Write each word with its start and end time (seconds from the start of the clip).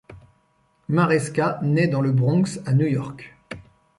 Maresca 0.89 1.59
nait 1.61 1.87
dans 1.87 2.01
le 2.01 2.11
Bronx 2.11 2.57
à 2.65 2.73
New 2.73 2.87
York. 2.87 3.35